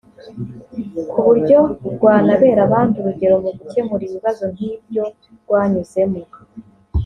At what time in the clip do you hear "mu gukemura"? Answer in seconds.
3.43-4.03